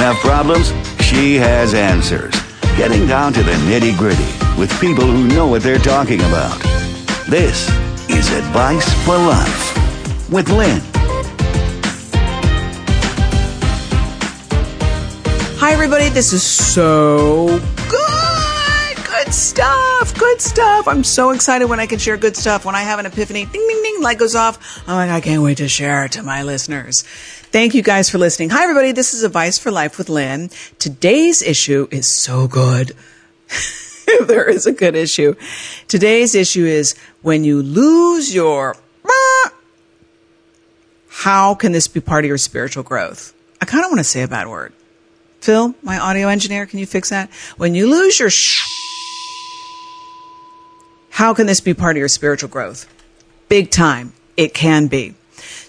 have 0.00 0.16
problems, 0.16 0.72
she 1.02 1.36
has 1.36 1.74
answers. 1.74 2.34
Getting 2.76 3.06
down 3.06 3.34
to 3.34 3.42
the 3.42 3.52
nitty 3.68 3.96
gritty 3.98 4.24
with 4.58 4.70
people 4.80 5.04
who 5.04 5.28
know 5.28 5.46
what 5.46 5.62
they're 5.62 5.78
talking 5.78 6.20
about. 6.20 6.58
This 7.28 7.68
is 8.08 8.32
Advice 8.32 8.90
for 9.04 9.16
Life 9.18 10.30
with 10.30 10.48
Lynn. 10.48 10.80
Hi, 15.58 15.72
everybody. 15.72 16.08
This 16.08 16.32
is 16.32 16.42
so 16.42 17.60
good. 17.90 18.96
Good 19.04 19.34
stuff. 19.34 20.14
Good 20.18 20.40
stuff. 20.40 20.88
I'm 20.88 21.04
so 21.04 21.30
excited 21.30 21.66
when 21.68 21.78
I 21.78 21.86
can 21.86 21.98
share 21.98 22.16
good 22.16 22.34
stuff. 22.34 22.64
When 22.64 22.74
I 22.74 22.80
have 22.80 22.98
an 22.98 23.04
epiphany, 23.04 23.44
ding, 23.44 23.66
ding, 23.68 23.82
ding, 23.82 24.00
light 24.00 24.18
goes 24.18 24.34
off. 24.34 24.82
I'm 24.88 24.96
like, 24.96 25.10
I 25.10 25.20
can't 25.20 25.42
wait 25.42 25.58
to 25.58 25.68
share 25.68 26.06
it 26.06 26.12
to 26.12 26.22
my 26.22 26.42
listeners. 26.42 27.04
Thank 27.52 27.74
you 27.74 27.82
guys 27.82 28.08
for 28.08 28.18
listening. 28.18 28.50
Hi, 28.50 28.62
everybody. 28.62 28.92
This 28.92 29.12
is 29.12 29.24
Advice 29.24 29.58
for 29.58 29.72
Life 29.72 29.98
with 29.98 30.08
Lynn. 30.08 30.50
Today's 30.78 31.42
issue 31.42 31.88
is 31.90 32.08
so 32.08 32.46
good. 32.46 32.92
if 33.48 34.22
there 34.28 34.48
is 34.48 34.66
a 34.66 34.72
good 34.72 34.94
issue. 34.94 35.34
Today's 35.88 36.36
issue 36.36 36.64
is 36.64 36.94
when 37.22 37.42
you 37.42 37.60
lose 37.60 38.32
your, 38.32 38.76
how 41.08 41.56
can 41.56 41.72
this 41.72 41.88
be 41.88 42.00
part 42.00 42.24
of 42.24 42.28
your 42.28 42.38
spiritual 42.38 42.84
growth? 42.84 43.34
I 43.60 43.64
kind 43.64 43.84
of 43.84 43.90
want 43.90 43.98
to 43.98 44.04
say 44.04 44.22
a 44.22 44.28
bad 44.28 44.46
word. 44.46 44.72
Phil, 45.40 45.74
my 45.82 45.98
audio 45.98 46.28
engineer, 46.28 46.66
can 46.66 46.78
you 46.78 46.86
fix 46.86 47.10
that? 47.10 47.30
When 47.56 47.74
you 47.74 47.90
lose 47.90 48.20
your 48.20 48.30
sh- 48.30 48.60
how 51.10 51.34
can 51.34 51.48
this 51.48 51.60
be 51.60 51.74
part 51.74 51.96
of 51.96 51.98
your 51.98 52.08
spiritual 52.08 52.48
growth? 52.48 52.86
Big 53.48 53.72
time. 53.72 54.12
It 54.36 54.54
can 54.54 54.86
be. 54.86 55.16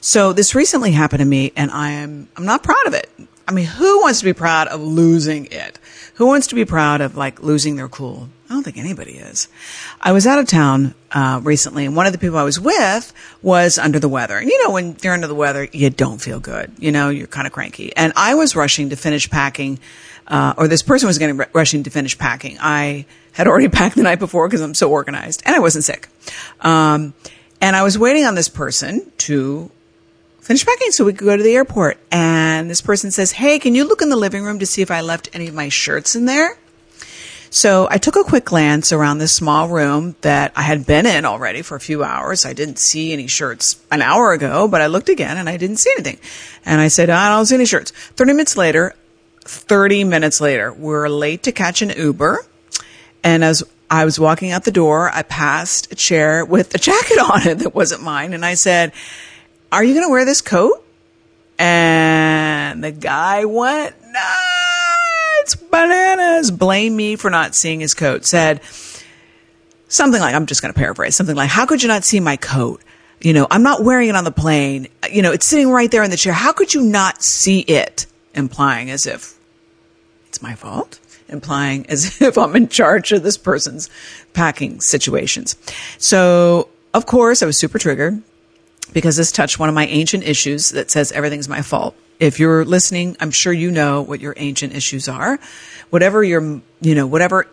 So 0.02 0.34
this 0.34 0.56
recently 0.56 0.92
happened 0.92 1.20
to 1.20 1.26
me 1.26 1.54
and 1.56 1.70
I 1.70 1.92
am, 1.92 2.28
I'm 2.36 2.46
not 2.46 2.64
proud 2.64 2.88
of 2.88 2.96
it. 2.96 3.08
I 3.48 3.54
mean, 3.54 3.66
who 3.66 4.02
wants 4.02 4.20
to 4.20 4.26
be 4.26 4.34
proud 4.34 4.68
of 4.68 4.82
losing 4.82 5.46
it? 5.46 5.78
Who 6.16 6.26
wants 6.26 6.48
to 6.48 6.56
be 6.56 6.66
proud 6.66 7.02
of 7.02 7.16
like 7.16 7.44
losing 7.44 7.76
their 7.76 7.88
cool? 7.88 8.30
I 8.50 8.54
don't 8.54 8.64
think 8.64 8.78
anybody 8.78 9.14
is. 9.14 9.48
I 10.02 10.12
was 10.12 10.26
out 10.26 10.40
of 10.40 10.48
town 10.48 10.96
uh, 11.12 11.40
recently, 11.44 11.86
and 11.86 11.96
one 11.96 12.06
of 12.06 12.12
the 12.12 12.18
people 12.18 12.38
I 12.38 12.44
was 12.44 12.60
with 12.60 13.14
was 13.42 13.78
under 13.78 14.00
the 14.00 14.10
weather. 14.10 14.38
And 14.38 14.50
you 14.50 14.64
know, 14.64 14.72
when 14.72 14.98
you're 15.02 15.14
under 15.14 15.28
the 15.28 15.36
weather, 15.36 15.68
you 15.72 15.90
don't 15.90 16.20
feel 16.20 16.40
good. 16.40 16.72
You 16.78 16.92
know, 16.92 17.10
you're 17.10 17.28
kind 17.28 17.48
of 17.48 17.54
cranky. 17.54 17.96
And 17.96 18.12
I 18.16 18.36
was 18.36 18.56
rushing 18.56 18.90
to 18.90 18.96
finish 18.96 19.30
packing, 19.30 19.80
uh, 20.28 20.54
or 20.58 20.68
this 20.68 20.82
person 20.82 21.08
was 21.08 21.18
getting 21.18 21.40
r- 21.40 21.50
rushing 21.54 21.84
to 21.84 21.90
finish 21.90 22.18
packing. 22.18 22.58
I 22.60 23.06
had 23.32 23.48
already 23.48 23.68
packed 23.70 23.96
the 23.96 24.04
night 24.04 24.20
before 24.20 24.48
because 24.48 24.62
I'm 24.62 24.74
so 24.74 24.90
organized, 24.90 25.44
and 25.46 25.56
I 25.56 25.60
wasn't 25.60 25.86
sick. 25.86 26.10
Um, 26.60 27.14
and 27.62 27.76
I 27.76 27.84
was 27.84 27.98
waiting 27.98 28.26
on 28.26 28.36
this 28.36 28.50
person 28.50 29.12
to 29.20 29.72
finish 30.42 30.66
packing 30.66 30.92
so 30.92 31.06
we 31.06 31.14
could 31.14 31.26
go 31.26 31.38
to 31.38 31.44
the 31.44 31.56
airport. 31.56 31.98
And 32.12 32.70
this 32.70 32.82
person 32.82 33.12
says, 33.12 33.32
Hey, 33.32 33.60
can 33.60 33.74
you 33.76 33.88
look 33.88 34.02
in 34.02 34.10
the 34.10 34.18
living 34.18 34.44
room 34.44 34.60
to 34.60 34.66
see 34.66 34.82
if 34.82 34.92
I 34.92 35.02
left 35.02 35.30
any 35.34 35.48
of 35.48 35.54
my 35.54 35.70
shirts 35.70 36.16
in 36.16 36.26
there? 36.26 36.58
So 37.54 37.86
I 37.92 37.98
took 37.98 38.16
a 38.16 38.24
quick 38.24 38.46
glance 38.46 38.94
around 38.94 39.18
this 39.18 39.34
small 39.34 39.68
room 39.68 40.16
that 40.22 40.54
I 40.56 40.62
had 40.62 40.86
been 40.86 41.06
in 41.06 41.26
already 41.26 41.62
for 41.62 41.76
a 41.76 41.82
few 41.82 42.02
hours. 42.02 42.46
I 42.46 42.54
didn't 42.54 42.80
see 42.80 43.12
any 43.12 43.28
shirts 43.28 43.82
an 43.92 44.02
hour 44.02 44.32
ago, 44.32 44.70
but 44.70 44.80
I 44.80 44.88
looked 44.88 45.10
again 45.10 45.36
and 45.36 45.50
I 45.50 45.58
didn't 45.58 45.78
see 45.78 45.92
anything. 45.92 46.18
And 46.66 46.80
I 46.80 46.88
said, 46.88 47.10
I 47.10 47.28
don't 47.28 47.46
see 47.46 47.56
any 47.56 47.66
shirts. 47.66 47.92
30 47.92 48.32
minutes 48.32 48.56
later, 48.56 48.96
30 49.42 50.06
minutes 50.06 50.40
later, 50.40 50.72
we're 50.72 51.10
late 51.10 51.44
to 51.44 51.52
catch 51.52 51.82
an 51.82 51.90
Uber. 51.90 52.40
And 53.22 53.44
as 53.44 53.64
I 53.90 54.06
was 54.06 54.18
walking 54.18 54.52
out 54.52 54.64
the 54.64 54.72
door, 54.72 55.12
I 55.14 55.24
passed 55.24 55.92
a 55.92 55.96
chair 55.96 56.46
with 56.46 56.74
a 56.74 56.78
jacket 56.78 57.20
on 57.32 57.46
it 57.46 57.60
that 57.60 57.76
wasn't 57.76 58.02
mine. 58.02 58.32
And 58.32 58.46
I 58.46 58.54
said, 58.54 58.94
Are 59.72 59.84
you 59.84 59.94
going 59.94 60.06
to 60.06 60.12
wear 60.12 60.26
this 60.26 60.42
coat? 60.42 60.86
And 61.58 62.84
the 62.84 62.92
guy 62.92 63.46
went, 63.46 63.96
nuts, 64.02 65.56
bananas, 65.56 66.52
blame 66.52 66.96
me 66.96 67.16
for 67.16 67.30
not 67.30 67.56
seeing 67.56 67.80
his 67.80 67.94
coat. 67.94 68.26
Said 68.26 68.62
something 69.88 70.20
like, 70.20 70.36
I'm 70.36 70.46
just 70.46 70.62
going 70.62 70.74
to 70.74 70.78
paraphrase, 70.78 71.16
something 71.16 71.36
like, 71.36 71.50
how 71.50 71.66
could 71.66 71.82
you 71.82 71.88
not 71.88 72.04
see 72.04 72.20
my 72.20 72.36
coat? 72.36 72.82
You 73.22 73.34
know, 73.34 73.48
I'm 73.50 73.64
not 73.64 73.84
wearing 73.84 74.10
it 74.10 74.16
on 74.16 74.24
the 74.24 74.32
plane. 74.32 74.88
You 75.10 75.22
know, 75.22 75.32
it's 75.32 75.46
sitting 75.46 75.70
right 75.70 75.90
there 75.90 76.04
in 76.04 76.10
the 76.10 76.18
chair. 76.18 76.34
How 76.34 76.52
could 76.52 76.74
you 76.74 76.82
not 76.82 77.24
see 77.24 77.60
it? 77.60 78.08
Implying 78.34 78.90
as 78.90 79.06
if 79.06 79.38
it's 80.28 80.42
my 80.42 80.56
fault. 80.56 81.00
Implying 81.30 81.86
as 81.88 82.22
if 82.22 82.38
I'm 82.38 82.56
in 82.56 82.68
charge 82.68 83.12
of 83.12 83.24
this 83.24 83.38
person's 83.38 83.90
packing 84.34 84.82
situations. 84.82 85.56
So, 85.98 86.70
of 86.94 87.06
course, 87.06 87.42
I 87.42 87.46
was 87.46 87.58
super 87.58 87.80
triggered 87.80 88.22
because 88.94 89.16
this 89.16 89.32
touched 89.32 89.60
one 89.60 89.70
of 89.70 89.76
my 89.76 89.86
ancient 89.88 90.24
issues 90.24 90.70
that 90.70 90.92
says 90.92 91.12
everything's 91.12 91.50
my 91.50 91.62
fault. 91.62 91.96
If 92.20 92.40
you're 92.40 92.66
listening, 92.66 93.18
I'm 93.20 93.32
sure 93.32 93.52
you 93.52 93.72
know 93.72 94.02
what 94.02 94.20
your 94.20 94.36
ancient 94.38 94.76
issues 94.76 95.08
are. 95.08 95.40
Whatever 95.90 96.24
your, 96.24 96.62
you 96.82 96.96
know, 96.96 97.08
whatever 97.08 97.48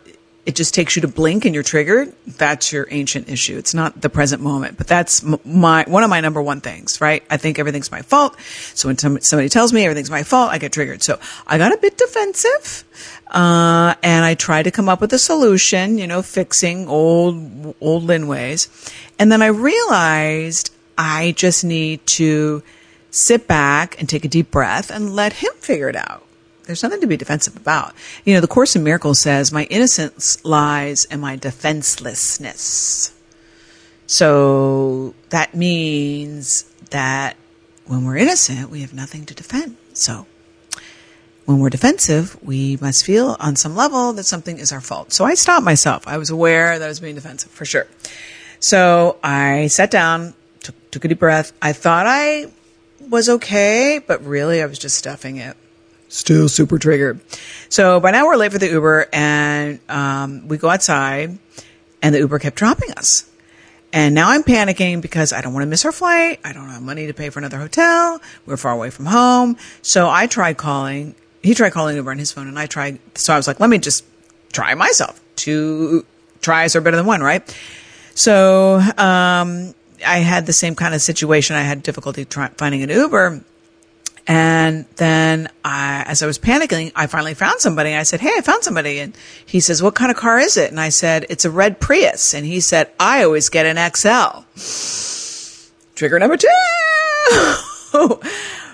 it 0.48 0.56
just 0.56 0.72
takes 0.72 0.96
you 0.96 1.02
to 1.02 1.08
blink 1.08 1.44
and 1.44 1.54
you're 1.54 1.62
triggered, 1.62 2.10
that's 2.26 2.72
your 2.72 2.88
ancient 2.90 3.28
issue. 3.28 3.58
It's 3.58 3.74
not 3.74 4.00
the 4.00 4.08
present 4.08 4.40
moment, 4.40 4.78
but 4.78 4.86
that's 4.86 5.22
my, 5.22 5.84
one 5.86 6.04
of 6.04 6.08
my 6.08 6.22
number 6.22 6.40
one 6.40 6.62
things, 6.62 7.02
right? 7.02 7.22
I 7.28 7.36
think 7.36 7.58
everything's 7.58 7.90
my 7.90 8.00
fault. 8.00 8.34
So 8.74 8.88
when 8.88 8.96
somebody 8.96 9.50
tells 9.50 9.74
me 9.74 9.84
everything's 9.84 10.10
my 10.10 10.22
fault, 10.22 10.50
I 10.50 10.56
get 10.56 10.72
triggered. 10.72 11.02
So 11.02 11.18
I 11.46 11.58
got 11.58 11.74
a 11.74 11.76
bit 11.76 11.98
defensive, 11.98 12.84
uh, 13.26 13.94
and 14.02 14.24
I 14.24 14.36
tried 14.36 14.62
to 14.62 14.70
come 14.70 14.88
up 14.88 15.02
with 15.02 15.12
a 15.12 15.18
solution, 15.18 15.98
you 15.98 16.06
know, 16.06 16.22
fixing 16.22 16.88
old, 16.88 17.74
old 17.82 18.04
Lynn 18.04 18.26
ways. 18.26 18.70
And 19.18 19.30
then 19.30 19.42
I 19.42 19.48
realized 19.48 20.72
I 20.98 21.32
just 21.32 21.64
need 21.64 22.04
to 22.08 22.62
sit 23.10 23.46
back 23.46 23.98
and 23.98 24.08
take 24.08 24.24
a 24.24 24.28
deep 24.28 24.50
breath 24.50 24.90
and 24.90 25.14
let 25.14 25.34
him 25.34 25.52
figure 25.60 25.88
it 25.88 25.96
out. 25.96 26.24
There's 26.64 26.82
nothing 26.82 27.00
to 27.00 27.06
be 27.06 27.16
defensive 27.16 27.56
about. 27.56 27.94
You 28.26 28.34
know, 28.34 28.40
the 28.40 28.46
Course 28.46 28.76
in 28.76 28.84
Miracles 28.84 29.20
says, 29.20 29.52
My 29.52 29.64
innocence 29.64 30.44
lies 30.44 31.06
in 31.06 31.20
my 31.20 31.36
defenselessness. 31.36 33.14
So 34.06 35.14
that 35.30 35.54
means 35.54 36.64
that 36.90 37.36
when 37.86 38.04
we're 38.04 38.16
innocent, 38.16 38.68
we 38.68 38.82
have 38.82 38.92
nothing 38.92 39.24
to 39.26 39.34
defend. 39.34 39.76
So 39.94 40.26
when 41.46 41.58
we're 41.58 41.70
defensive, 41.70 42.36
we 42.42 42.76
must 42.76 43.06
feel 43.06 43.36
on 43.40 43.56
some 43.56 43.74
level 43.74 44.12
that 44.12 44.24
something 44.24 44.58
is 44.58 44.70
our 44.72 44.82
fault. 44.82 45.14
So 45.14 45.24
I 45.24 45.32
stopped 45.32 45.64
myself. 45.64 46.06
I 46.06 46.18
was 46.18 46.28
aware 46.28 46.78
that 46.78 46.84
I 46.84 46.88
was 46.88 47.00
being 47.00 47.14
defensive 47.14 47.50
for 47.50 47.64
sure. 47.64 47.86
So 48.60 49.16
I 49.22 49.68
sat 49.68 49.90
down, 49.90 50.34
took, 50.90 51.04
a 51.04 51.08
deep 51.08 51.18
breath. 51.18 51.52
I 51.60 51.72
thought 51.72 52.06
I 52.06 52.46
was 53.00 53.28
okay, 53.28 54.00
but 54.04 54.24
really 54.24 54.62
I 54.62 54.66
was 54.66 54.78
just 54.78 54.96
stuffing 54.96 55.36
it. 55.36 55.56
Still 56.08 56.48
super 56.48 56.78
triggered. 56.78 57.20
So 57.68 58.00
by 58.00 58.10
now 58.10 58.26
we're 58.26 58.36
late 58.36 58.52
for 58.52 58.58
the 58.58 58.68
Uber 58.68 59.08
and 59.12 59.78
um, 59.88 60.48
we 60.48 60.56
go 60.56 60.68
outside 60.68 61.38
and 62.02 62.14
the 62.14 62.18
Uber 62.18 62.38
kept 62.38 62.56
dropping 62.56 62.92
us. 62.92 63.30
And 63.92 64.14
now 64.14 64.30
I'm 64.30 64.42
panicking 64.42 65.00
because 65.00 65.32
I 65.32 65.40
don't 65.40 65.54
want 65.54 65.62
to 65.62 65.66
miss 65.68 65.84
our 65.84 65.92
flight. 65.92 66.40
I 66.44 66.52
don't 66.52 66.68
have 66.68 66.82
money 66.82 67.06
to 67.06 67.14
pay 67.14 67.30
for 67.30 67.38
another 67.38 67.58
hotel. 67.58 68.20
We're 68.46 68.56
far 68.56 68.72
away 68.72 68.90
from 68.90 69.06
home. 69.06 69.56
So 69.82 70.08
I 70.08 70.26
tried 70.26 70.56
calling. 70.56 71.14
He 71.42 71.54
tried 71.54 71.70
calling 71.70 71.96
Uber 71.96 72.10
on 72.10 72.18
his 72.18 72.32
phone 72.32 72.48
and 72.48 72.58
I 72.58 72.66
tried. 72.66 72.98
So 73.14 73.32
I 73.32 73.36
was 73.36 73.46
like, 73.46 73.60
let 73.60 73.70
me 73.70 73.78
just 73.78 74.04
try 74.52 74.74
myself. 74.74 75.20
Two 75.36 76.04
tries 76.40 76.76
are 76.76 76.80
better 76.80 76.96
than 76.96 77.06
one, 77.06 77.22
right? 77.22 77.42
So, 78.14 78.80
um, 78.96 79.74
I 80.06 80.18
had 80.18 80.46
the 80.46 80.52
same 80.52 80.74
kind 80.74 80.94
of 80.94 81.00
situation. 81.00 81.56
I 81.56 81.62
had 81.62 81.82
difficulty 81.82 82.24
try- 82.24 82.50
finding 82.56 82.82
an 82.82 82.90
Uber. 82.90 83.42
And 84.30 84.84
then 84.96 85.48
I, 85.64 86.04
as 86.06 86.22
I 86.22 86.26
was 86.26 86.38
panicking, 86.38 86.92
I 86.94 87.06
finally 87.06 87.32
found 87.32 87.60
somebody. 87.60 87.94
I 87.94 88.02
said, 88.02 88.20
Hey, 88.20 88.32
I 88.36 88.42
found 88.42 88.62
somebody. 88.62 89.00
And 89.00 89.16
he 89.46 89.58
says, 89.58 89.82
what 89.82 89.94
kind 89.94 90.10
of 90.10 90.18
car 90.18 90.38
is 90.38 90.58
it? 90.58 90.70
And 90.70 90.78
I 90.78 90.90
said, 90.90 91.24
it's 91.30 91.46
a 91.46 91.50
red 91.50 91.80
Prius. 91.80 92.34
And 92.34 92.44
he 92.44 92.60
said, 92.60 92.90
I 93.00 93.24
always 93.24 93.48
get 93.48 93.64
an 93.64 93.78
XL. 93.94 94.44
Trigger 95.94 96.18
number 96.18 96.36
two. 96.36 96.48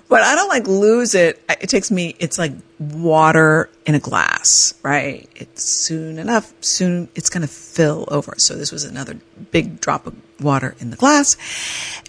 but 0.08 0.22
I 0.22 0.34
don't 0.34 0.48
like 0.48 0.66
lose 0.66 1.14
it. 1.14 1.42
It 1.48 1.68
takes 1.68 1.90
me, 1.90 2.14
it's 2.18 2.38
like 2.38 2.52
water 2.78 3.70
in 3.86 3.94
a 3.94 3.98
glass, 3.98 4.74
right? 4.82 5.28
It's 5.34 5.62
soon 5.62 6.18
enough, 6.18 6.52
soon 6.60 7.08
it's 7.14 7.30
going 7.30 7.42
to 7.42 7.52
fill 7.52 8.06
over. 8.08 8.34
So 8.38 8.54
this 8.54 8.70
was 8.70 8.84
another 8.84 9.18
big 9.50 9.80
drop 9.80 10.06
of 10.06 10.14
water 10.40 10.76
in 10.80 10.90
the 10.90 10.96
glass. 10.96 11.36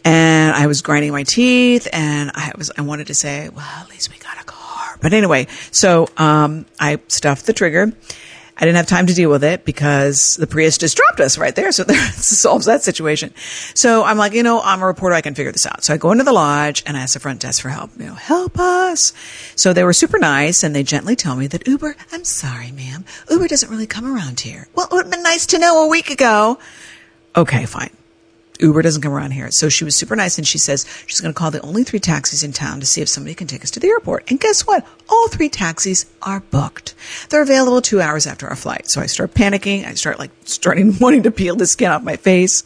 And 0.03 0.53
I 0.55 0.67
was 0.67 0.81
grinding 0.81 1.11
my 1.11 1.23
teeth 1.23 1.87
and 1.93 2.31
I 2.33 2.51
was, 2.57 2.71
I 2.77 2.81
wanted 2.81 3.07
to 3.07 3.13
say, 3.13 3.49
well, 3.49 3.65
at 3.65 3.89
least 3.89 4.11
we 4.11 4.17
got 4.17 4.39
a 4.41 4.45
car. 4.45 4.97
But 5.01 5.13
anyway, 5.13 5.47
so, 5.71 6.07
um, 6.17 6.65
I 6.79 6.99
stuffed 7.07 7.45
the 7.45 7.53
trigger. 7.53 7.93
I 8.57 8.63
didn't 8.63 8.77
have 8.77 8.87
time 8.87 9.07
to 9.07 9.13
deal 9.13 9.29
with 9.29 9.43
it 9.43 9.65
because 9.65 10.37
the 10.37 10.47
Prius 10.47 10.77
just 10.77 10.95
dropped 10.95 11.19
us 11.19 11.37
right 11.37 11.53
there. 11.55 11.71
So 11.73 11.83
that 11.85 12.13
solves 12.13 12.65
that 12.65 12.83
situation. 12.83 13.33
So 13.73 14.03
I'm 14.03 14.17
like, 14.17 14.33
you 14.33 14.43
know, 14.43 14.61
I'm 14.61 14.81
a 14.81 14.85
reporter. 14.85 15.15
I 15.15 15.21
can 15.21 15.35
figure 15.35 15.51
this 15.51 15.65
out. 15.65 15.83
So 15.83 15.93
I 15.93 15.97
go 15.97 16.11
into 16.11 16.23
the 16.23 16.31
lodge 16.31 16.83
and 16.85 16.95
I 16.95 17.01
ask 17.01 17.13
the 17.13 17.19
front 17.19 17.41
desk 17.41 17.61
for 17.61 17.69
help. 17.69 17.91
You 17.97 18.05
know, 18.07 18.13
help 18.13 18.57
us. 18.57 19.13
So 19.55 19.73
they 19.73 19.83
were 19.83 19.93
super 19.93 20.19
nice 20.19 20.63
and 20.63 20.73
they 20.73 20.83
gently 20.83 21.15
tell 21.15 21.35
me 21.35 21.47
that 21.47 21.67
Uber, 21.67 21.95
I'm 22.11 22.23
sorry, 22.23 22.71
ma'am. 22.71 23.03
Uber 23.29 23.47
doesn't 23.47 23.69
really 23.69 23.87
come 23.87 24.05
around 24.05 24.39
here. 24.39 24.67
Well, 24.73 24.87
it 24.87 24.93
would 24.93 25.05
have 25.05 25.11
been 25.11 25.23
nice 25.23 25.45
to 25.47 25.59
know 25.59 25.83
a 25.83 25.87
week 25.87 26.09
ago. 26.09 26.57
Okay, 27.35 27.65
fine. 27.65 27.89
Uber 28.59 28.81
doesn't 28.81 29.01
come 29.01 29.13
around 29.13 29.31
here. 29.31 29.51
So 29.51 29.69
she 29.69 29.83
was 29.83 29.95
super 29.95 30.15
nice 30.15 30.37
and 30.37 30.47
she 30.47 30.57
says 30.57 30.85
she's 31.07 31.21
going 31.21 31.33
to 31.33 31.37
call 31.37 31.51
the 31.51 31.61
only 31.61 31.83
three 31.83 31.99
taxis 31.99 32.43
in 32.43 32.53
town 32.53 32.79
to 32.79 32.85
see 32.85 33.01
if 33.01 33.09
somebody 33.09 33.35
can 33.35 33.47
take 33.47 33.63
us 33.63 33.71
to 33.71 33.79
the 33.79 33.87
airport. 33.87 34.29
And 34.29 34.39
guess 34.39 34.65
what? 34.65 34.85
All 35.09 35.27
three 35.27 35.49
taxis 35.49 36.05
are 36.21 36.39
booked. 36.39 36.95
They're 37.29 37.41
available 37.41 37.81
two 37.81 38.01
hours 38.01 38.27
after 38.27 38.47
our 38.47 38.55
flight. 38.55 38.89
So 38.89 39.01
I 39.01 39.05
start 39.07 39.33
panicking. 39.33 39.85
I 39.85 39.93
start 39.93 40.19
like 40.19 40.31
starting 40.45 40.97
wanting 41.01 41.23
to 41.23 41.31
peel 41.31 41.55
the 41.55 41.67
skin 41.67 41.91
off 41.91 42.03
my 42.03 42.15
face. 42.15 42.63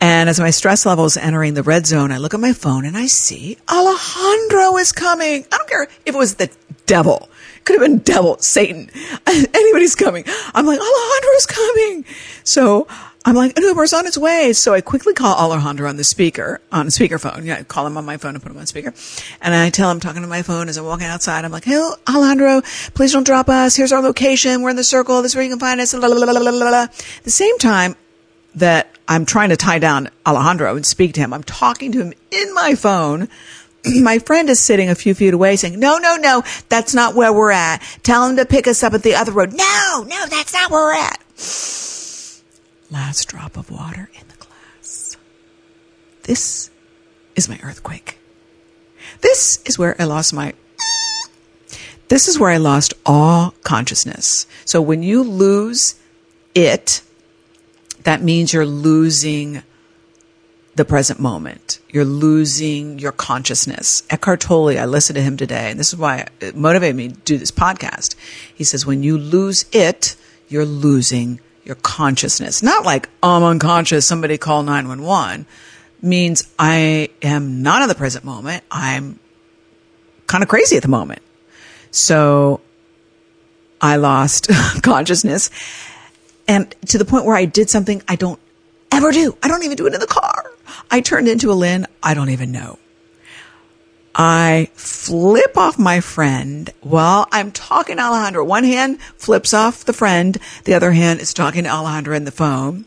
And 0.00 0.28
as 0.28 0.38
my 0.38 0.50
stress 0.50 0.86
level 0.86 1.06
is 1.06 1.16
entering 1.16 1.54
the 1.54 1.62
red 1.64 1.86
zone, 1.86 2.12
I 2.12 2.18
look 2.18 2.34
at 2.34 2.40
my 2.40 2.52
phone 2.52 2.84
and 2.84 2.96
I 2.96 3.06
see 3.06 3.58
Alejandro 3.68 4.76
is 4.76 4.92
coming. 4.92 5.44
I 5.50 5.56
don't 5.56 5.68
care 5.68 5.82
if 5.82 6.14
it 6.14 6.14
was 6.14 6.36
the 6.36 6.50
devil. 6.86 7.28
It 7.56 7.64
could 7.64 7.80
have 7.80 7.88
been 7.88 7.98
devil, 7.98 8.38
Satan. 8.38 8.90
Anybody's 9.26 9.96
coming. 9.96 10.24
I'm 10.54 10.66
like, 10.66 10.78
Alejandro's 10.78 11.46
coming. 11.46 12.04
So 12.44 12.86
I'm 13.24 13.34
like, 13.34 13.58
an 13.58 13.64
Uber's 13.64 13.92
on 13.92 14.06
its 14.06 14.16
way. 14.16 14.52
So 14.52 14.74
I 14.74 14.80
quickly 14.80 15.12
call 15.12 15.34
Alejandro 15.36 15.88
on 15.88 15.96
the 15.96 16.04
speaker, 16.04 16.60
on 16.72 16.86
speakerphone. 16.86 17.44
Yeah, 17.44 17.56
I 17.56 17.62
call 17.62 17.86
him 17.86 17.96
on 17.96 18.04
my 18.04 18.16
phone 18.16 18.34
and 18.34 18.42
put 18.42 18.52
him 18.52 18.58
on 18.58 18.66
speaker. 18.66 18.94
And 19.42 19.54
I 19.54 19.70
tell 19.70 19.90
him, 19.90 20.00
talking 20.00 20.22
to 20.22 20.28
my 20.28 20.42
phone 20.42 20.68
as 20.68 20.76
I'm 20.76 20.84
walking 20.84 21.06
outside, 21.06 21.44
I'm 21.44 21.50
like, 21.50 21.64
hey, 21.64 21.76
Alejandro, 22.08 22.62
please 22.94 23.12
don't 23.12 23.26
drop 23.26 23.48
us. 23.48 23.76
Here's 23.76 23.92
our 23.92 24.00
location. 24.00 24.62
We're 24.62 24.70
in 24.70 24.76
the 24.76 24.84
circle. 24.84 25.20
This 25.22 25.32
is 25.32 25.36
where 25.36 25.44
you 25.44 25.50
can 25.50 25.58
find 25.58 25.80
us. 25.80 25.92
La, 25.92 26.06
la, 26.06 26.16
la, 26.16 26.86
the 27.24 27.30
same 27.30 27.58
time 27.58 27.96
that 28.54 28.88
I'm 29.08 29.26
trying 29.26 29.50
to 29.50 29.56
tie 29.56 29.78
down 29.78 30.10
Alejandro 30.26 30.76
and 30.76 30.86
speak 30.86 31.14
to 31.14 31.20
him, 31.20 31.34
I'm 31.34 31.42
talking 31.42 31.92
to 31.92 31.98
him 32.02 32.12
in 32.30 32.54
my 32.54 32.76
phone. 32.76 33.28
my 34.00 34.20
friend 34.20 34.48
is 34.48 34.62
sitting 34.62 34.90
a 34.90 34.94
few 34.94 35.14
feet 35.14 35.34
away 35.34 35.56
saying, 35.56 35.78
no, 35.78 35.98
no, 35.98 36.16
no, 36.16 36.44
that's 36.68 36.94
not 36.94 37.14
where 37.14 37.32
we're 37.32 37.50
at. 37.50 37.78
Tell 38.04 38.26
him 38.26 38.36
to 38.36 38.46
pick 38.46 38.66
us 38.66 38.82
up 38.82 38.94
at 38.94 39.02
the 39.02 39.16
other 39.16 39.32
road. 39.32 39.52
No, 39.52 40.06
no, 40.06 40.26
that's 40.26 40.52
not 40.52 40.70
where 40.70 40.84
we're 40.84 40.94
at 40.94 41.87
last 42.90 43.28
drop 43.28 43.56
of 43.56 43.70
water 43.70 44.10
in 44.14 44.26
the 44.28 44.36
glass. 44.36 45.16
This 46.22 46.70
is 47.36 47.48
my 47.48 47.58
earthquake. 47.62 48.18
This 49.20 49.60
is 49.64 49.78
where 49.78 50.00
I 50.00 50.04
lost 50.04 50.32
my. 50.32 50.54
This 52.08 52.28
is 52.28 52.38
where 52.38 52.50
I 52.50 52.56
lost 52.56 52.94
all 53.04 53.54
consciousness. 53.64 54.46
So 54.64 54.80
when 54.80 55.02
you 55.02 55.22
lose 55.22 56.00
it, 56.54 57.02
that 58.04 58.22
means 58.22 58.52
you're 58.52 58.64
losing 58.66 59.62
the 60.74 60.84
present 60.84 61.20
moment. 61.20 61.80
You're 61.90 62.04
losing 62.04 62.98
your 62.98 63.12
consciousness. 63.12 64.04
Eckhart 64.08 64.40
Tolle, 64.40 64.78
I 64.78 64.86
listened 64.86 65.16
to 65.16 65.22
him 65.22 65.36
today, 65.36 65.70
and 65.70 65.78
this 65.78 65.88
is 65.88 65.98
why 65.98 66.28
it 66.40 66.56
motivated 66.56 66.96
me 66.96 67.08
to 67.08 67.14
do 67.14 67.36
this 67.36 67.50
podcast. 67.50 68.14
He 68.54 68.64
says, 68.64 68.86
when 68.86 69.02
you 69.02 69.18
lose 69.18 69.66
it, 69.72 70.16
you're 70.48 70.64
losing 70.64 71.40
your 71.68 71.76
consciousness. 71.76 72.62
Not 72.62 72.84
like, 72.84 73.08
I'm 73.22 73.44
unconscious, 73.44 74.06
somebody 74.06 74.38
call 74.38 74.62
911. 74.62 75.46
Means 76.00 76.50
I 76.58 77.10
am 77.22 77.62
not 77.62 77.82
in 77.82 77.88
the 77.88 77.94
present 77.94 78.24
moment. 78.24 78.64
I'm 78.70 79.20
kind 80.26 80.42
of 80.42 80.48
crazy 80.48 80.76
at 80.76 80.82
the 80.82 80.88
moment. 80.88 81.20
So 81.90 82.60
I 83.80 83.96
lost 83.96 84.48
consciousness 84.82 85.50
and 86.48 86.74
to 86.86 86.98
the 86.98 87.04
point 87.04 87.26
where 87.26 87.36
I 87.36 87.44
did 87.44 87.68
something 87.68 88.02
I 88.08 88.16
don't 88.16 88.40
ever 88.90 89.12
do. 89.12 89.36
I 89.42 89.48
don't 89.48 89.64
even 89.64 89.76
do 89.76 89.86
it 89.86 89.94
in 89.94 90.00
the 90.00 90.06
car. 90.06 90.50
I 90.90 91.00
turned 91.00 91.28
into 91.28 91.52
a 91.52 91.54
Lynn 91.54 91.86
I 92.02 92.14
don't 92.14 92.30
even 92.30 92.50
know. 92.50 92.78
I 94.20 94.68
flip 94.74 95.56
off 95.56 95.78
my 95.78 96.00
friend 96.00 96.68
while 96.80 97.28
I'm 97.30 97.52
talking 97.52 97.98
to 97.98 98.02
Alejandro. 98.02 98.44
One 98.44 98.64
hand 98.64 99.00
flips 99.16 99.54
off 99.54 99.84
the 99.84 99.92
friend. 99.92 100.36
The 100.64 100.74
other 100.74 100.90
hand 100.90 101.20
is 101.20 101.32
talking 101.32 101.62
to 101.62 101.70
Alejandro 101.70 102.16
in 102.16 102.24
the 102.24 102.32
phone. 102.32 102.84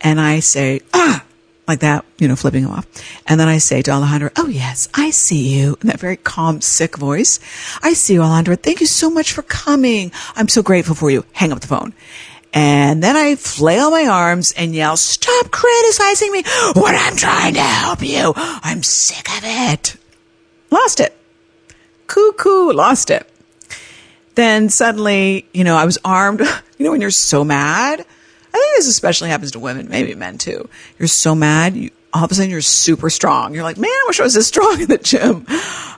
And 0.00 0.18
I 0.18 0.40
say, 0.40 0.80
ah, 0.94 1.22
like 1.68 1.80
that, 1.80 2.06
you 2.18 2.28
know, 2.28 2.34
flipping 2.34 2.64
him 2.64 2.70
off. 2.70 2.86
And 3.26 3.38
then 3.38 3.46
I 3.46 3.58
say 3.58 3.82
to 3.82 3.90
Alejandro, 3.90 4.30
oh 4.36 4.48
yes, 4.48 4.88
I 4.94 5.10
see 5.10 5.60
you 5.60 5.76
in 5.82 5.88
that 5.88 6.00
very 6.00 6.16
calm, 6.16 6.62
sick 6.62 6.96
voice. 6.96 7.40
I 7.82 7.92
see 7.92 8.14
you, 8.14 8.22
Alejandro. 8.22 8.56
Thank 8.56 8.80
you 8.80 8.86
so 8.86 9.10
much 9.10 9.32
for 9.34 9.42
coming. 9.42 10.12
I'm 10.34 10.48
so 10.48 10.62
grateful 10.62 10.94
for 10.94 11.10
you. 11.10 11.26
Hang 11.32 11.52
up 11.52 11.60
the 11.60 11.66
phone. 11.66 11.92
And 12.54 13.02
then 13.02 13.16
I 13.18 13.34
flail 13.34 13.90
my 13.90 14.06
arms 14.06 14.52
and 14.52 14.74
yell, 14.74 14.96
stop 14.96 15.50
criticizing 15.50 16.32
me 16.32 16.42
when 16.74 16.94
I'm 16.96 17.16
trying 17.16 17.54
to 17.54 17.60
help 17.60 18.02
you. 18.02 18.32
I'm 18.34 18.82
sick 18.82 19.28
of 19.36 19.42
it. 19.44 19.99
Lost 20.70 21.00
it. 21.00 21.16
Cuckoo, 22.06 22.72
lost 22.72 23.10
it. 23.10 23.28
Then 24.34 24.68
suddenly, 24.68 25.46
you 25.52 25.64
know, 25.64 25.76
I 25.76 25.84
was 25.84 25.98
armed. 26.04 26.42
You 26.80 26.84
know, 26.84 26.92
when 26.92 27.02
you're 27.02 27.10
so 27.10 27.44
mad, 27.44 28.00
I 28.00 28.52
think 28.52 28.76
this 28.76 28.86
especially 28.86 29.28
happens 29.28 29.50
to 29.50 29.58
women, 29.58 29.90
maybe 29.90 30.14
men 30.14 30.38
too. 30.38 30.66
You're 30.98 31.08
so 31.08 31.34
mad, 31.34 31.76
you, 31.76 31.90
all 32.14 32.24
of 32.24 32.30
a 32.30 32.34
sudden 32.34 32.50
you're 32.50 32.62
super 32.62 33.10
strong. 33.10 33.52
You're 33.52 33.64
like, 33.64 33.76
man, 33.76 33.90
I 33.90 34.04
wish 34.06 34.18
I 34.18 34.22
was 34.22 34.32
this 34.32 34.46
strong 34.54 34.80
in 34.80 34.88
the 34.88 34.96
gym. 34.96 35.44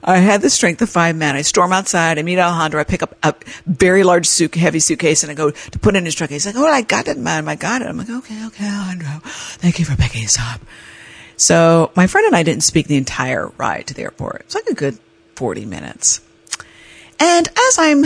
I 0.02 0.16
had 0.16 0.42
the 0.42 0.50
strength 0.50 0.82
of 0.82 0.90
five 0.90 1.14
men. 1.14 1.36
I 1.36 1.42
storm 1.42 1.72
outside. 1.72 2.18
I 2.18 2.22
meet 2.22 2.40
Alejandro. 2.40 2.80
I 2.80 2.84
pick 2.84 3.02
up 3.02 3.16
a 3.22 3.32
very 3.64 4.02
large 4.02 4.26
suit, 4.26 4.56
heavy 4.56 4.80
suitcase 4.80 5.22
and 5.22 5.30
I 5.30 5.36
go 5.36 5.52
to 5.52 5.78
put 5.78 5.94
it 5.94 5.98
in 5.98 6.04
his 6.04 6.16
truck. 6.16 6.30
He's 6.30 6.46
like, 6.46 6.56
oh, 6.56 6.66
I 6.66 6.82
got 6.82 7.06
it, 7.06 7.16
man. 7.16 7.46
I 7.46 7.54
got 7.54 7.80
it. 7.80 7.86
I'm 7.86 7.96
like, 7.96 8.10
okay, 8.10 8.44
okay, 8.46 8.66
Alejandro. 8.66 9.20
Thank 9.22 9.78
you 9.78 9.84
for 9.84 9.94
picking 9.94 10.24
us 10.24 10.36
up. 10.40 10.60
So 11.36 11.90
my 11.96 12.06
friend 12.06 12.26
and 12.26 12.36
I 12.36 12.42
didn't 12.42 12.62
speak 12.62 12.86
the 12.86 12.96
entire 12.96 13.48
ride 13.58 13.86
to 13.88 13.94
the 13.94 14.02
airport. 14.02 14.42
It's 14.42 14.54
like 14.54 14.66
a 14.66 14.74
good 14.74 14.98
40 15.36 15.66
minutes. 15.66 16.20
And 17.18 17.48
as 17.48 17.78
I'm 17.78 18.04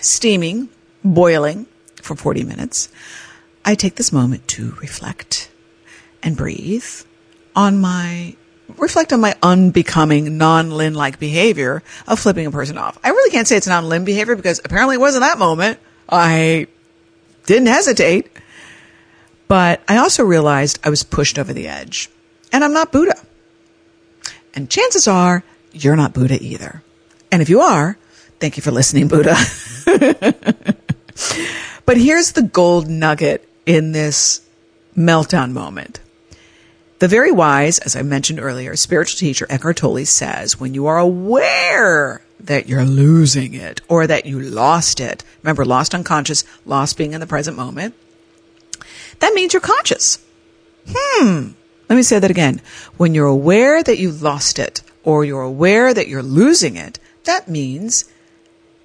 steaming, 0.00 0.68
boiling 1.04 1.66
for 2.02 2.16
40 2.16 2.44
minutes, 2.44 2.88
I 3.64 3.74
take 3.74 3.96
this 3.96 4.12
moment 4.12 4.46
to 4.48 4.72
reflect 4.80 5.50
and 6.22 6.36
breathe 6.36 6.84
on 7.54 7.80
my 7.80 8.36
reflect 8.76 9.12
on 9.12 9.20
my 9.20 9.36
unbecoming 9.42 10.38
non-Lynn 10.38 10.94
like 10.94 11.20
behavior 11.20 11.82
of 12.08 12.18
flipping 12.18 12.46
a 12.46 12.50
person 12.50 12.76
off. 12.76 12.98
I 13.04 13.10
really 13.10 13.30
can't 13.30 13.46
say 13.46 13.56
it's 13.56 13.68
non-Lynn 13.68 14.04
behavior 14.04 14.34
because 14.34 14.60
apparently 14.64 14.96
it 14.96 15.00
wasn't 15.00 15.22
that 15.22 15.38
moment. 15.38 15.78
I 16.08 16.66
didn't 17.46 17.68
hesitate. 17.68 18.28
But 19.48 19.80
I 19.86 19.98
also 19.98 20.24
realized 20.24 20.80
I 20.82 20.90
was 20.90 21.04
pushed 21.04 21.38
over 21.38 21.52
the 21.52 21.68
edge. 21.68 22.10
And 22.52 22.64
I'm 22.64 22.72
not 22.72 22.92
Buddha. 22.92 23.20
And 24.54 24.70
chances 24.70 25.06
are 25.06 25.44
you're 25.72 25.96
not 25.96 26.14
Buddha 26.14 26.38
either. 26.42 26.82
And 27.30 27.42
if 27.42 27.48
you 27.48 27.60
are, 27.60 27.98
thank 28.40 28.56
you 28.56 28.62
for 28.62 28.70
listening, 28.70 29.08
Buddha. 29.08 29.36
but 31.84 31.96
here's 31.96 32.32
the 32.32 32.42
gold 32.42 32.88
nugget 32.88 33.46
in 33.66 33.92
this 33.92 34.40
meltdown 34.96 35.52
moment. 35.52 36.00
The 36.98 37.08
very 37.08 37.30
wise, 37.30 37.78
as 37.80 37.94
I 37.94 38.00
mentioned 38.02 38.40
earlier, 38.40 38.74
spiritual 38.74 39.18
teacher 39.18 39.46
Eckhart 39.50 39.76
Tolle 39.76 40.06
says, 40.06 40.58
when 40.58 40.72
you 40.72 40.86
are 40.86 40.98
aware 40.98 42.22
that 42.40 42.68
you're 42.68 42.84
losing 42.84 43.52
it 43.52 43.82
or 43.88 44.06
that 44.06 44.24
you 44.24 44.40
lost 44.40 44.98
it, 45.00 45.22
remember 45.42 45.66
lost 45.66 45.94
unconscious, 45.94 46.44
lost 46.64 46.96
being 46.96 47.12
in 47.12 47.20
the 47.20 47.26
present 47.26 47.56
moment, 47.56 47.94
that 49.18 49.34
means 49.34 49.52
you're 49.52 49.60
conscious. 49.60 50.24
Hmm, 50.88 51.48
let 51.88 51.96
me 51.96 52.02
say 52.02 52.18
that 52.18 52.30
again. 52.30 52.60
When 52.96 53.14
you're 53.14 53.26
aware 53.26 53.82
that 53.82 53.98
you 53.98 54.10
lost 54.10 54.58
it 54.58 54.82
or 55.04 55.24
you're 55.24 55.42
aware 55.42 55.94
that 55.94 56.08
you're 56.08 56.22
losing 56.22 56.76
it, 56.76 56.98
that 57.24 57.48
means 57.48 58.04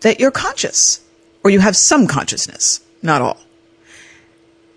that 0.02 0.20
you're 0.20 0.32
conscious 0.32 1.02
or 1.44 1.50
you 1.50 1.60
have 1.60 1.76
some 1.76 2.08
consciousness, 2.08 2.82
not 3.02 3.22
all. 3.22 3.38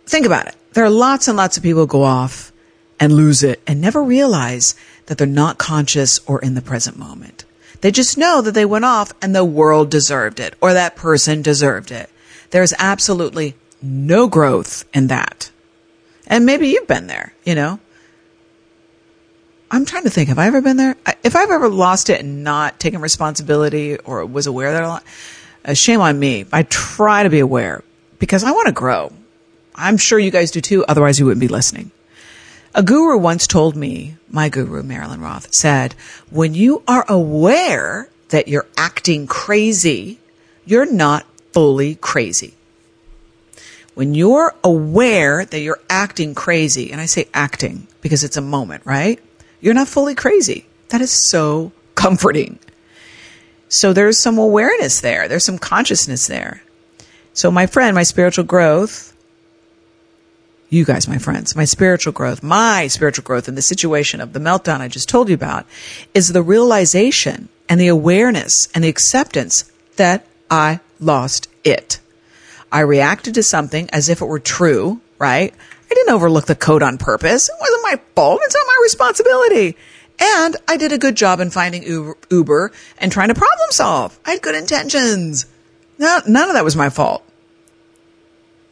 Think 0.06 0.26
about 0.26 0.46
it. 0.46 0.56
There 0.72 0.84
are 0.84 0.90
lots 0.90 1.28
and 1.28 1.36
lots 1.36 1.56
of 1.56 1.62
people 1.62 1.86
go 1.86 2.02
off 2.02 2.52
and 2.98 3.12
lose 3.12 3.42
it 3.42 3.60
and 3.66 3.80
never 3.80 4.02
realize 4.02 4.74
that 5.06 5.18
they're 5.18 5.26
not 5.26 5.58
conscious 5.58 6.18
or 6.26 6.40
in 6.40 6.54
the 6.54 6.62
present 6.62 6.98
moment. 6.98 7.44
They 7.80 7.90
just 7.90 8.16
know 8.16 8.40
that 8.40 8.52
they 8.52 8.64
went 8.64 8.86
off 8.86 9.12
and 9.20 9.34
the 9.34 9.44
world 9.44 9.90
deserved 9.90 10.40
it 10.40 10.54
or 10.60 10.72
that 10.72 10.96
person 10.96 11.42
deserved 11.42 11.90
it. 11.90 12.08
There's 12.50 12.72
absolutely 12.78 13.56
no 13.82 14.26
growth 14.26 14.84
in 14.94 15.08
that. 15.08 15.50
And 16.26 16.46
maybe 16.46 16.68
you've 16.68 16.88
been 16.88 17.06
there, 17.06 17.34
you 17.44 17.54
know, 17.54 17.78
I'm 19.70 19.84
trying 19.84 20.04
to 20.04 20.10
think. 20.10 20.28
Have 20.28 20.38
I 20.38 20.46
ever 20.46 20.60
been 20.60 20.76
there? 20.76 20.96
If 21.22 21.34
I've 21.34 21.50
ever 21.50 21.68
lost 21.68 22.10
it 22.10 22.20
and 22.20 22.44
not 22.44 22.78
taken 22.78 23.00
responsibility 23.00 23.96
or 23.98 24.24
was 24.24 24.46
aware 24.46 24.72
that 24.72 24.84
I 24.84 25.00
uh, 25.64 25.74
shame 25.74 26.00
on 26.00 26.18
me. 26.18 26.44
I 26.52 26.64
try 26.64 27.22
to 27.22 27.30
be 27.30 27.40
aware 27.40 27.82
because 28.18 28.44
I 28.44 28.52
want 28.52 28.66
to 28.66 28.72
grow. 28.72 29.12
I'm 29.74 29.96
sure 29.96 30.18
you 30.18 30.30
guys 30.30 30.50
do 30.50 30.60
too. 30.60 30.84
Otherwise, 30.86 31.18
you 31.18 31.24
wouldn't 31.24 31.40
be 31.40 31.48
listening. 31.48 31.90
A 32.74 32.82
guru 32.82 33.16
once 33.16 33.46
told 33.46 33.76
me, 33.76 34.16
my 34.28 34.48
guru, 34.48 34.82
Marilyn 34.82 35.20
Roth, 35.20 35.52
said, 35.54 35.94
when 36.30 36.54
you 36.54 36.82
are 36.88 37.04
aware 37.08 38.08
that 38.28 38.48
you're 38.48 38.66
acting 38.76 39.26
crazy, 39.26 40.18
you're 40.64 40.90
not 40.90 41.24
fully 41.52 41.94
crazy. 41.94 42.54
When 43.94 44.14
you're 44.14 44.54
aware 44.64 45.44
that 45.44 45.60
you're 45.60 45.80
acting 45.88 46.34
crazy, 46.34 46.90
and 46.90 47.00
I 47.00 47.06
say 47.06 47.28
acting 47.32 47.86
because 48.00 48.24
it's 48.24 48.36
a 48.36 48.42
moment, 48.42 48.84
right? 48.84 49.20
You're 49.64 49.72
not 49.72 49.88
fully 49.88 50.14
crazy. 50.14 50.66
That 50.90 51.00
is 51.00 51.30
so 51.30 51.72
comforting. 51.94 52.58
So 53.70 53.94
there's 53.94 54.18
some 54.18 54.36
awareness 54.36 55.00
there. 55.00 55.26
There's 55.26 55.46
some 55.46 55.56
consciousness 55.56 56.26
there. 56.26 56.62
So 57.32 57.50
my 57.50 57.64
friend, 57.64 57.94
my 57.94 58.02
spiritual 58.02 58.44
growth, 58.44 59.16
you 60.68 60.84
guys, 60.84 61.08
my 61.08 61.16
friends, 61.16 61.56
my 61.56 61.64
spiritual 61.64 62.12
growth, 62.12 62.42
my 62.42 62.88
spiritual 62.88 63.24
growth 63.24 63.48
in 63.48 63.54
the 63.54 63.62
situation 63.62 64.20
of 64.20 64.34
the 64.34 64.38
meltdown 64.38 64.82
I 64.82 64.88
just 64.88 65.08
told 65.08 65.30
you 65.30 65.34
about 65.34 65.64
is 66.12 66.28
the 66.28 66.42
realization 66.42 67.48
and 67.66 67.80
the 67.80 67.88
awareness 67.88 68.68
and 68.74 68.84
the 68.84 68.90
acceptance 68.90 69.72
that 69.96 70.26
I 70.50 70.80
lost 71.00 71.48
it. 71.64 72.00
I 72.70 72.80
reacted 72.80 73.32
to 73.32 73.42
something 73.42 73.88
as 73.94 74.10
if 74.10 74.20
it 74.20 74.26
were 74.26 74.40
true, 74.40 75.00
right? 75.18 75.54
I 75.94 75.98
didn't 75.98 76.14
overlook 76.14 76.46
the 76.46 76.56
code 76.56 76.82
on 76.82 76.98
purpose. 76.98 77.48
It 77.48 77.54
wasn't 77.60 77.82
my 77.84 78.00
fault. 78.16 78.40
It's 78.42 78.54
not 78.54 78.66
my 78.66 78.78
responsibility. 78.82 79.76
And 80.18 80.56
I 80.66 80.76
did 80.76 80.92
a 80.92 80.98
good 80.98 81.14
job 81.14 81.38
in 81.38 81.50
finding 81.50 81.84
Uber 82.30 82.72
and 82.98 83.12
trying 83.12 83.28
to 83.28 83.34
problem 83.34 83.68
solve. 83.70 84.18
I 84.26 84.32
had 84.32 84.42
good 84.42 84.56
intentions. 84.56 85.46
No, 85.96 86.20
none 86.26 86.48
of 86.48 86.54
that 86.54 86.64
was 86.64 86.74
my 86.74 86.90
fault. 86.90 87.24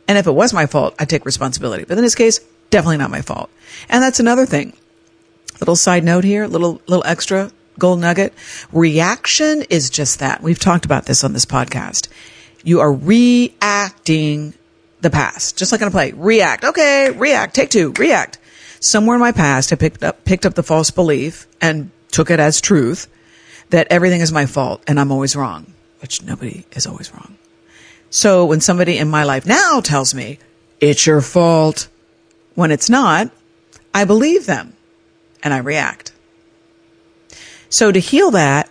And 0.09 0.19
if 0.19 0.27
it 0.27 0.33
was 0.33 0.53
my 0.53 0.67
fault, 0.67 0.97
I 0.99 1.05
take 1.05 1.25
responsibility. 1.25 1.85
But 1.85 1.97
in 1.97 2.03
this 2.03 2.17
case, 2.17 2.41
definitely 2.71 2.97
not 2.97 3.13
my 3.13 3.23
fault. 3.23 3.51
And 3.89 4.03
that's 4.03 4.19
another 4.19 4.45
thing. 4.45 4.73
Little 5.61 5.77
side 5.77 6.03
note 6.03 6.25
here, 6.25 6.49
little, 6.49 6.83
little 6.89 7.07
extra 7.07 7.53
gold 7.79 8.01
nugget. 8.01 8.35
Reaction 8.73 9.63
is 9.71 9.91
just 9.91 10.19
that. 10.19 10.43
We've 10.43 10.59
talked 10.59 10.85
about 10.85 11.07
this 11.07 11.23
on 11.23 11.35
this 11.35 11.45
podcast. 11.45 12.09
You 12.65 12.81
are 12.81 12.93
reacting 12.93 14.55
the 15.03 15.11
past, 15.11 15.59
just 15.59 15.73
like 15.73 15.83
in 15.83 15.89
a 15.89 15.91
play. 15.91 16.13
React. 16.13 16.65
Okay. 16.65 17.11
React. 17.11 17.55
Take 17.55 17.71
two. 17.71 17.93
React. 17.99 18.39
Somewhere 18.81 19.17
in 19.17 19.21
my 19.21 19.33
past, 19.33 19.73
I 19.73 19.77
picked 19.77 20.03
up, 20.03 20.25
picked 20.25 20.47
up 20.47 20.55
the 20.55 20.63
false 20.63 20.91
belief 20.91 21.47
and 21.61 21.91
took 22.11 22.31
it 22.31 22.41
as 22.41 22.61
truth 22.61 23.09
that 23.71 23.89
everything 23.91 24.21
is 24.21 24.33
my 24.33 24.47
fault 24.47 24.83
and 24.87 24.99
I'm 24.99 25.13
always 25.13 25.37
wrong, 25.37 25.73
which 26.01 26.23
nobody 26.23 26.65
is 26.73 26.87
always 26.87 27.13
wrong. 27.13 27.37
So 28.11 28.45
when 28.45 28.61
somebody 28.61 28.99
in 28.99 29.09
my 29.09 29.25
life 29.25 29.47
now 29.47 29.81
tells 29.81 30.15
me 30.15 30.39
it's 30.81 31.07
your 31.07 31.21
fault 31.21 31.89
when 32.55 32.71
it's 32.71 32.91
not, 32.91 33.31
I 33.95 34.05
believe 34.05 34.47
them 34.47 34.75
and 35.43 35.55
I 35.55 35.59
react. 35.59 36.13
So 37.71 37.91
to 37.91 37.99
heal 37.99 38.33
that, 38.33 38.69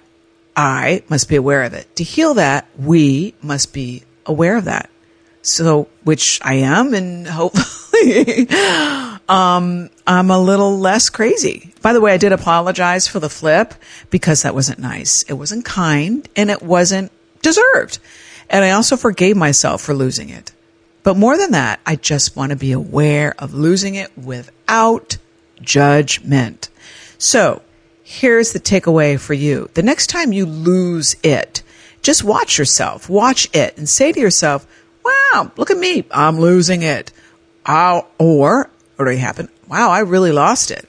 I 0.55 1.01
must 1.09 1.27
be 1.27 1.35
aware 1.35 1.63
of 1.63 1.73
it. 1.73 1.95
To 1.95 2.03
heal 2.03 2.35
that, 2.35 2.67
we 2.77 3.33
must 3.41 3.73
be 3.73 4.03
aware 4.27 4.57
of 4.57 4.65
that. 4.65 4.90
So, 5.43 5.88
which 6.03 6.39
I 6.43 6.55
am 6.55 6.93
and 6.93 7.27
hopefully, 7.27 8.48
um, 9.29 9.89
I'm 10.05 10.29
a 10.29 10.39
little 10.39 10.77
less 10.77 11.10
crazy. 11.10 11.74
By 11.81 11.93
the 11.93 12.01
way, 12.01 12.13
I 12.13 12.17
did 12.17 12.31
apologize 12.31 13.07
for 13.07 13.19
the 13.19 13.29
flip 13.29 13.74
because 14.10 14.43
that 14.43 14.53
wasn't 14.53 14.79
nice. 14.79 15.24
It 15.24 15.33
wasn't 15.33 15.65
kind 15.65 16.27
and 16.36 16.51
it 16.51 16.62
wasn't 16.62 17.12
deserved. 17.41 18.00
And 18.50 18.63
I 18.63 18.71
also 18.71 18.98
forgave 18.98 19.36
myself 19.36 19.81
for 19.81 19.93
losing 19.93 20.29
it. 20.29 20.51
But 21.03 21.17
more 21.17 21.38
than 21.38 21.51
that, 21.51 21.79
I 21.86 21.95
just 21.95 22.36
want 22.36 22.51
to 22.51 22.55
be 22.55 22.71
aware 22.71 23.33
of 23.39 23.53
losing 23.53 23.95
it 23.95 24.15
without 24.17 25.17
judgment. 25.62 26.69
So 27.17 27.62
here's 28.03 28.53
the 28.53 28.60
takeaway 28.60 29.19
for 29.19 29.33
you. 29.33 29.69
The 29.74 29.83
next 29.83 30.07
time 30.07 30.33
you 30.33 30.45
lose 30.45 31.15
it, 31.24 31.63
just 32.01 32.24
watch 32.24 32.57
yourself, 32.57 33.10
watch 33.10 33.48
it 33.53 33.77
and 33.77 33.88
say 33.88 34.12
to 34.12 34.19
yourself, 34.19 34.67
wow, 35.33 35.51
look 35.57 35.71
at 35.71 35.77
me. 35.77 36.05
I'm 36.11 36.39
losing 36.39 36.81
it. 36.81 37.11
I'll, 37.65 38.07
or, 38.17 38.69
already 39.00 39.19
happened? 39.19 39.50
Wow, 39.67 39.91
I 39.91 40.00
really 40.00 40.31
lost 40.31 40.71
it. 40.71 40.88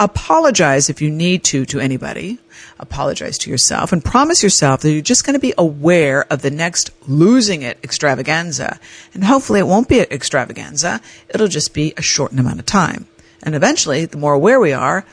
Apologize 0.00 0.88
if 0.88 1.02
you 1.02 1.10
need 1.10 1.42
to 1.44 1.66
to 1.66 1.80
anybody. 1.80 2.38
Apologize 2.78 3.36
to 3.38 3.50
yourself 3.50 3.92
and 3.92 4.04
promise 4.04 4.42
yourself 4.42 4.80
that 4.80 4.92
you're 4.92 5.02
just 5.02 5.26
going 5.26 5.34
to 5.34 5.40
be 5.40 5.54
aware 5.58 6.24
of 6.32 6.42
the 6.42 6.50
next 6.50 6.90
losing 7.08 7.62
it 7.62 7.78
extravaganza. 7.82 8.78
And 9.12 9.24
hopefully 9.24 9.58
it 9.58 9.66
won't 9.66 9.88
be 9.88 9.98
an 9.98 10.06
extravaganza. 10.12 11.00
It'll 11.28 11.48
just 11.48 11.74
be 11.74 11.94
a 11.96 12.02
shortened 12.02 12.38
amount 12.38 12.60
of 12.60 12.66
time. 12.66 13.06
And 13.42 13.54
eventually, 13.56 14.04
the 14.04 14.18
more 14.18 14.34
aware 14.34 14.60
we 14.60 14.72
are, 14.72 15.04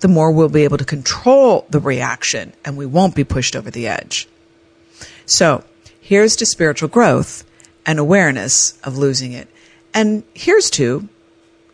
the 0.00 0.08
more 0.08 0.30
we'll 0.30 0.48
be 0.48 0.64
able 0.64 0.78
to 0.78 0.84
control 0.84 1.66
the 1.70 1.80
reaction 1.80 2.52
and 2.64 2.76
we 2.76 2.86
won't 2.86 3.16
be 3.16 3.24
pushed 3.24 3.56
over 3.56 3.70
the 3.70 3.88
edge. 3.88 4.28
So 5.26 5.64
here's 6.00 6.36
to 6.36 6.46
spiritual 6.46 6.88
growth 6.88 7.44
and 7.86 7.98
awareness 7.98 8.78
of 8.84 8.96
losing 8.96 9.32
it. 9.32 9.48
And 9.94 10.24
here's 10.34 10.70
to 10.70 11.08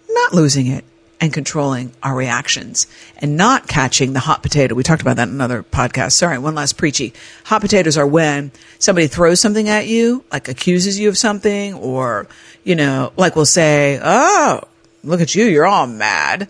not 0.09 0.33
losing 0.33 0.67
it 0.67 0.85
and 1.21 1.33
controlling 1.33 1.93
our 2.03 2.15
reactions 2.15 2.87
and 3.19 3.37
not 3.37 3.67
catching 3.67 4.13
the 4.13 4.21
hot 4.21 4.43
potato. 4.43 4.75
We 4.75 4.83
talked 4.83 5.03
about 5.03 5.17
that 5.17 5.29
in 5.29 5.35
another 5.35 5.63
podcast. 5.63 6.13
Sorry, 6.13 6.39
one 6.39 6.55
last 6.55 6.77
preachy. 6.77 7.13
Hot 7.45 7.61
potatoes 7.61 7.97
are 7.97 8.07
when 8.07 8.53
somebody 8.79 9.07
throws 9.07 9.41
something 9.41 9.69
at 9.69 9.87
you, 9.87 10.25
like 10.33 10.49
accuses 10.49 10.99
you 10.99 11.09
of 11.09 11.19
something, 11.19 11.75
or, 11.75 12.29
you 12.65 12.77
know, 12.77 13.13
like 13.17 13.37
we'll 13.37 13.47
say, 13.47 14.01
Oh, 14.03 14.63
look 15.03 15.21
at 15.21 15.35
you, 15.35 15.45
you're 15.45 15.67
all 15.67 15.87
mad. 15.87 16.49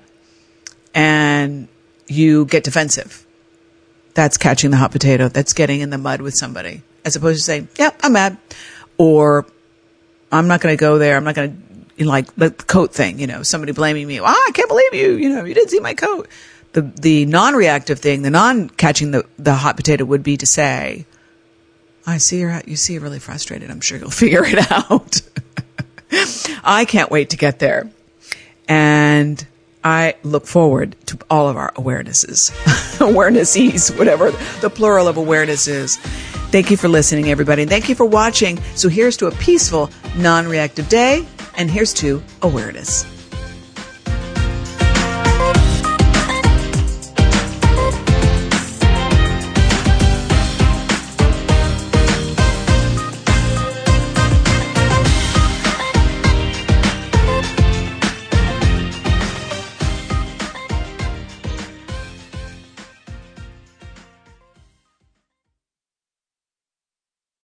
And 0.94 1.68
you 2.06 2.44
get 2.46 2.64
defensive. 2.64 3.26
That's 4.14 4.36
catching 4.36 4.70
the 4.70 4.76
hot 4.76 4.90
potato. 4.90 5.28
That's 5.28 5.52
getting 5.52 5.80
in 5.80 5.90
the 5.90 5.98
mud 5.98 6.20
with 6.20 6.34
somebody 6.34 6.82
as 7.08 7.16
opposed 7.16 7.38
to 7.38 7.44
saying, 7.44 7.68
yeah, 7.78 7.90
I'm 8.02 8.12
mad. 8.12 8.36
Or 8.99 9.47
I'm 10.31 10.49
not 10.49 10.61
going 10.61 10.76
to 10.76 10.81
go 10.81 10.99
there. 10.99 11.17
I'm 11.17 11.25
not 11.25 11.35
going 11.35 11.52
to 11.52 11.69
you 11.99 12.05
know, 12.05 12.11
like 12.12 12.33
the 12.37 12.50
coat 12.50 12.95
thing, 12.95 13.19
you 13.19 13.26
know, 13.26 13.43
somebody 13.43 13.73
blaming 13.73 14.07
me. 14.07 14.21
Oh, 14.21 14.25
I 14.25 14.50
can't 14.55 14.69
believe 14.69 14.95
you, 14.95 15.12
you 15.17 15.28
know, 15.31 15.45
you 15.45 15.52
didn't 15.52 15.71
see 15.71 15.81
my 15.81 15.95
coat. 15.95 16.28
The, 16.73 16.83
the 16.83 17.26
non-reactive 17.26 17.99
thing, 17.99 18.23
the 18.23 18.31
non-catching 18.31 19.11
the, 19.11 19.26
the 19.38 19.55
hot 19.55 19.76
potato 19.76 20.05
would 20.05 20.23
be 20.23 20.37
to 20.37 20.47
say, 20.47 21.07
I 22.07 22.19
see 22.19 22.40
you're, 22.40 22.62
you 22.67 22.76
see 22.76 22.95
you're 22.95 23.02
really 23.02 23.19
frustrated. 23.19 23.71
I'm 23.71 23.81
sure 23.81 23.99
you'll 23.99 24.11
figure 24.25 24.45
it 24.45 24.71
out. 24.71 25.21
I 26.64 26.85
can't 26.85 27.11
wait 27.11 27.31
to 27.31 27.37
get 27.37 27.59
there. 27.59 27.90
And 28.69 29.45
I 29.83 30.14
look 30.23 30.47
forward 30.47 30.95
to 31.07 31.19
all 31.31 31.49
of 31.49 31.57
our 31.57 31.73
awarenesses, 31.73 32.50
awarenesses, 32.99 33.97
whatever 33.99 34.31
the 34.61 34.71
plural 34.71 35.09
of 35.09 35.17
awareness 35.17 35.67
is. 35.67 35.99
Thank 36.50 36.71
you 36.71 36.76
for 36.78 36.88
listening, 36.88 37.31
everybody. 37.31 37.62
And 37.62 37.71
thank 37.71 37.88
you 37.88 37.95
for 37.95 38.07
watching. 38.07 38.59
So 38.75 38.88
here's 38.88 39.17
to 39.19 39.26
a 39.26 39.33
peaceful, 39.33 39.90
non-reactive 40.17 40.88
day. 40.88 41.26
And 41.57 41.71
here's 41.71 41.93
to 41.95 42.23
awareness. 42.43 43.17